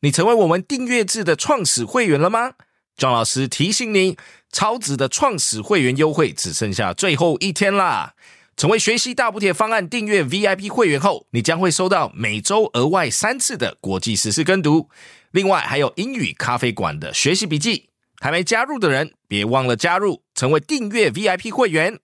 [0.00, 2.52] 你成为我们订阅制的创始会员了吗？
[2.96, 4.16] 庄老师提醒你，
[4.52, 8.14] 超值的创始会员优惠只剩下最后一天啦！
[8.56, 14.88] 成为学习大补贴方案订阅 VIP 会员后，你将会收到每周额外三次的国际时事跟读，
[15.32, 17.88] 另外还有英语咖啡馆的学习笔记。
[18.20, 22.00] 还没加入的人，别忘了加入，成为订阅 VIP 会员。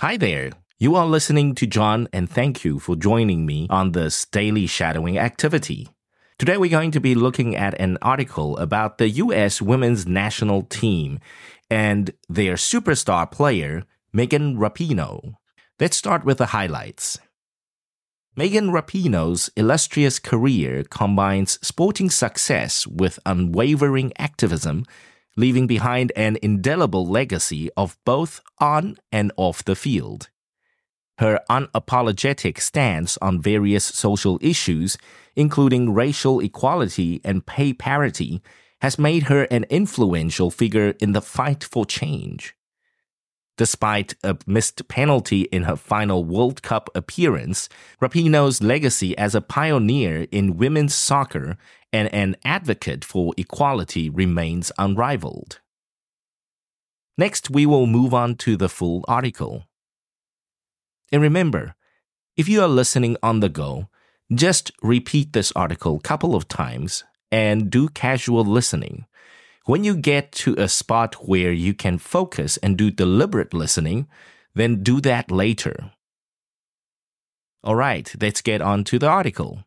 [0.00, 0.50] Hi there.
[0.78, 5.18] You are listening to John, and thank you for joining me on this daily shadowing
[5.18, 5.88] activity.
[6.38, 9.62] Today, we're going to be looking at an article about the U.S.
[9.62, 11.18] women's national team
[11.70, 15.36] and their superstar player, Megan Rapinoe.
[15.80, 17.18] Let's start with the highlights.
[18.36, 24.84] Megan Rapinoe's illustrious career combines sporting success with unwavering activism
[25.36, 30.28] leaving behind an indelible legacy of both on and off the field.
[31.18, 34.98] Her unapologetic stance on various social issues,
[35.34, 38.42] including racial equality and pay parity,
[38.82, 42.54] has made her an influential figure in the fight for change.
[43.56, 47.70] Despite a missed penalty in her final World Cup appearance,
[48.02, 51.56] Rapinoe's legacy as a pioneer in women's soccer
[51.92, 55.60] and an advocate for equality remains unrivaled.
[57.16, 59.64] Next, we will move on to the full article.
[61.10, 61.74] And remember,
[62.36, 63.88] if you are listening on the go,
[64.30, 69.06] just repeat this article a couple of times and do casual listening.
[69.66, 74.06] When you get to a spot where you can focus and do deliberate listening,
[74.54, 75.90] then do that later.
[77.64, 79.64] All right, let's get on to the article.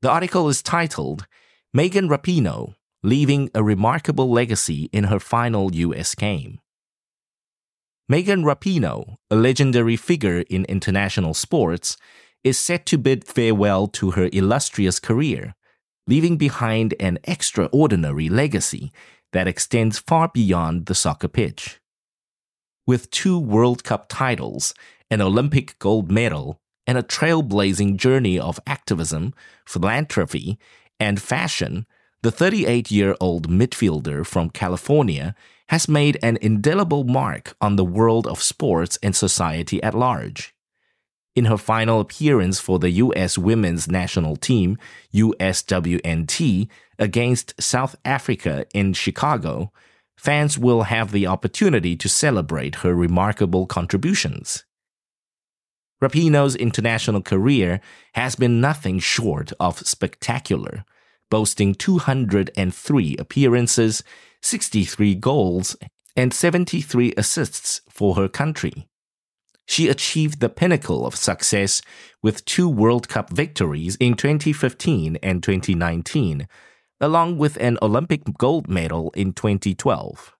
[0.00, 1.28] The article is titled
[1.72, 6.16] Megan Rapinoe Leaving a Remarkable Legacy in Her Final U.S.
[6.16, 6.58] Game.
[8.08, 11.96] Megan Rapinoe, a legendary figure in international sports,
[12.42, 15.54] is set to bid farewell to her illustrious career,
[16.06, 18.92] leaving behind an extraordinary legacy
[19.32, 21.80] that extends far beyond the soccer pitch.
[22.86, 24.74] With two World Cup titles,
[25.10, 30.58] an Olympic gold medal, and a trailblazing journey of activism, philanthropy,
[30.98, 31.86] and fashion,
[32.22, 35.34] the 38 year old midfielder from California
[35.68, 40.54] has made an indelible mark on the world of sports and society at large.
[41.34, 43.38] In her final appearance for the U.S.
[43.38, 44.76] women's national team,
[45.14, 49.72] USWNT, against South Africa in Chicago,
[50.16, 54.64] fans will have the opportunity to celebrate her remarkable contributions.
[56.02, 57.80] Rapinoe's international career
[58.14, 60.84] has been nothing short of spectacular,
[61.30, 64.02] boasting 203 appearances,
[64.42, 65.76] 63 goals,
[66.14, 68.86] and 73 assists for her country.
[69.66, 71.82] She achieved the pinnacle of success
[72.22, 76.48] with two World Cup victories in 2015 and 2019,
[77.00, 80.34] along with an Olympic gold medal in 2012.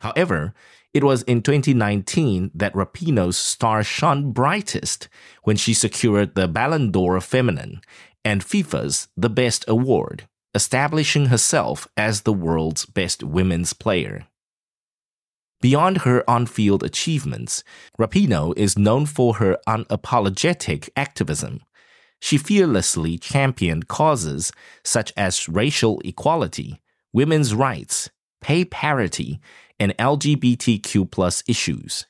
[0.00, 0.54] However,
[0.94, 5.08] it was in 2019 that Rapinoe's star shone brightest
[5.42, 7.80] when she secured the Ballon d'Or Feminine
[8.24, 14.26] and FIFA's The Best Award, establishing herself as the world's best women's player.
[15.60, 17.64] Beyond her on field achievements,
[17.98, 21.62] Rapinoe is known for her unapologetic activism.
[22.20, 24.52] She fearlessly championed causes
[24.84, 26.80] such as racial equality,
[27.12, 28.08] women's rights,
[28.40, 29.40] pay parity,
[29.80, 32.06] and LGBTQ issues.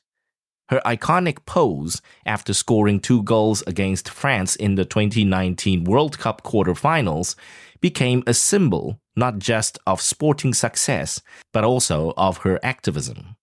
[0.69, 7.33] Her iconic pose after scoring two goals against France in the 2019 World Cup quarterfinals
[7.81, 13.35] became a symbol not just of sporting success, but also of her activism.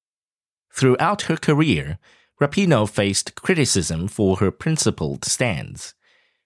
[0.76, 1.99] Throughout her career,
[2.38, 5.94] Rapinoe faced criticism for her principled stands.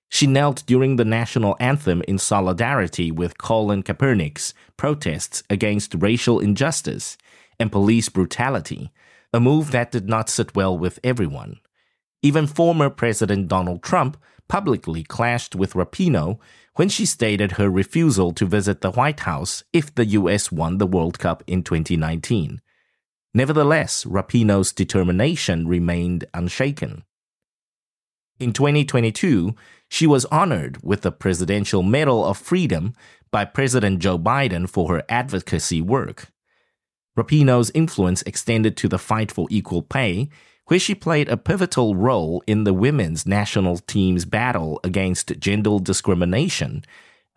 [0.08, 7.18] She knelt during the national anthem in solidarity with Colin Kaepernick's protests against racial injustice
[7.58, 8.92] and police brutality,
[9.32, 11.58] a move that did not sit well with everyone.
[12.22, 14.16] Even former President Donald Trump
[14.46, 16.38] publicly clashed with Rapinoe
[16.76, 20.86] when she stated her refusal to visit the White House if the US won the
[20.86, 22.60] World Cup in 2019.
[23.32, 27.04] Nevertheless, Rapinoe's determination remained unshaken.
[28.40, 29.54] In 2022,
[29.88, 32.94] she was honored with the Presidential Medal of Freedom
[33.30, 36.28] by President Joe Biden for her advocacy work.
[37.16, 40.28] Rapinoe's influence extended to the fight for equal pay,
[40.66, 46.84] where she played a pivotal role in the women's national team's battle against gender discrimination,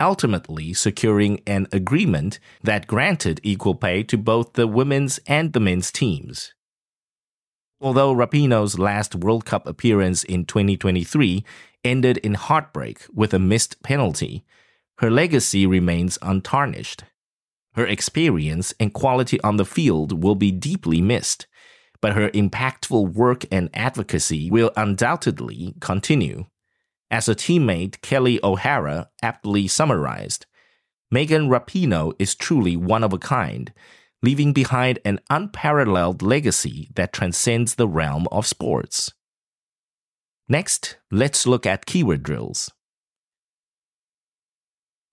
[0.04, 5.92] ultimately securing an agreement that granted equal pay to both the women's and the men's
[5.92, 6.54] teams.
[7.82, 11.44] Although Rapinoe's last World Cup appearance in 2023
[11.84, 14.46] ended in heartbreak with a missed penalty,
[15.00, 17.04] her legacy remains untarnished.
[17.76, 21.48] Her experience and quality on the field will be deeply missed,
[22.02, 26.46] but her impactful work and advocacy will undoubtedly continue.
[27.14, 30.48] As a teammate, Kelly O'Hara aptly summarized,
[31.12, 33.72] Megan Rapinoe is truly one of a kind,
[34.24, 39.14] leaving behind an unparalleled legacy that transcends the realm of sports.
[40.50, 42.72] Next, let's look at keyword drills.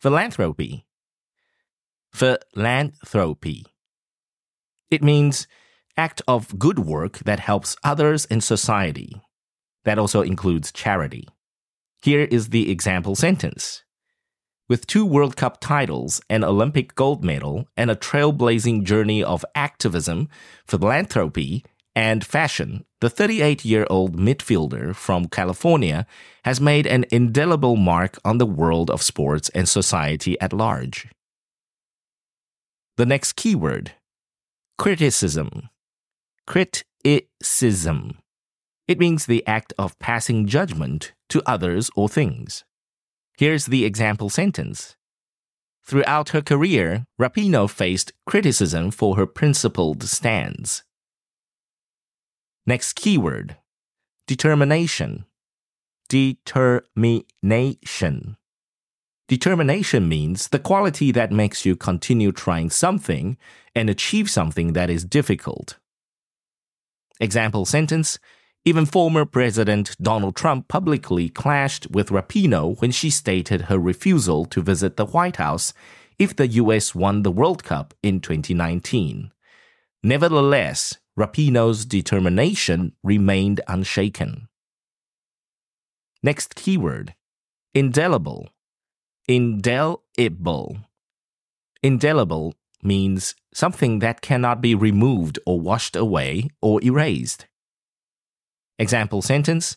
[0.01, 0.87] Philanthropy.
[2.15, 3.67] Philanthropy.
[4.91, 5.47] It means
[5.99, 9.21] act of good work that helps others in society.
[9.85, 11.29] That also includes charity.
[12.03, 13.85] Here is the example sentence.
[14.69, 20.29] With two World Cup titles, an Olympic gold medal, and a trailblazing journey of activism,
[20.67, 21.65] philanthropy,
[21.95, 26.07] and fashion, the 38 year old midfielder from California
[26.45, 31.09] has made an indelible mark on the world of sports and society at large.
[32.97, 33.93] The next keyword
[34.79, 35.69] criticism.
[36.47, 38.19] Criticism.
[38.91, 42.65] It means the act of passing judgment to others or things.
[43.39, 44.97] Here's the example sentence.
[45.85, 50.83] Throughout her career, Rapinoe faced criticism for her principled stands.
[52.67, 53.59] Next keyword
[54.27, 55.25] determination.
[56.09, 58.37] Determination.
[59.29, 63.37] Determination means the quality that makes you continue trying something
[63.73, 65.79] and achieve something that is difficult.
[67.21, 68.19] Example sentence
[68.65, 74.61] Even former President Donald Trump publicly clashed with Rapinoe when she stated her refusal to
[74.61, 75.73] visit the White House
[76.19, 76.95] if the U.S.
[76.95, 79.33] won the World Cup in 2019.
[80.03, 84.49] Nevertheless, Rapinoe's determination remained unshaken.
[86.23, 87.15] Next keyword
[87.75, 88.51] indelible.
[89.27, 90.79] Indelible.
[91.83, 97.47] Indelible means something that cannot be removed or washed away or erased.
[98.81, 99.77] Example sentence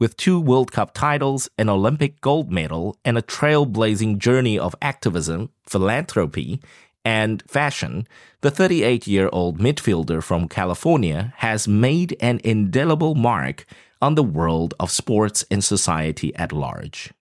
[0.00, 5.50] With two World Cup titles, an Olympic gold medal, and a trailblazing journey of activism,
[5.62, 6.60] philanthropy,
[7.04, 8.08] and fashion,
[8.40, 13.66] the 38 year old midfielder from California has made an indelible mark
[14.02, 17.12] on the world of sports and society at large.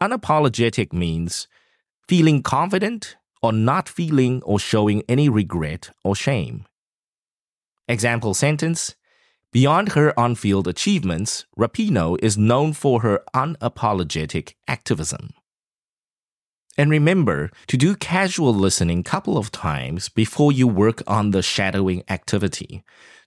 [0.00, 1.48] Unapologetic means
[2.06, 6.66] feeling confident or not feeling or showing any regret or shame.
[7.88, 8.94] Example sentence
[9.52, 15.30] Beyond her on field achievements, Rapinoe is known for her unapologetic activism.
[16.76, 22.02] And remember to do casual listening couple of times before you work on the shadowing
[22.08, 22.84] activity.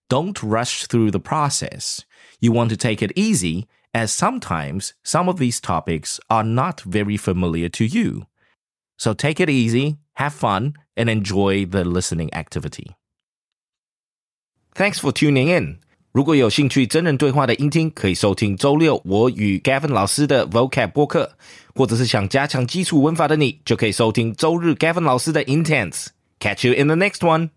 [0.07, 2.05] Don't rush through the process.
[2.39, 7.16] You want to take it easy as sometimes some of these topics are not very
[7.16, 8.26] familiar to you.
[8.96, 12.96] So take it easy, have fun, and enjoy the listening activity.
[14.74, 15.78] Thanks for tuning in.
[16.12, 21.36] 如果有兴趣真人对话的音听，可以收听周六我与 Gavin 老师的 Vocab 播客，
[21.74, 27.50] 或者是想加强基础文法的你，就可以收听周日 Gavin 老师的 Intense。Catch you in the next one.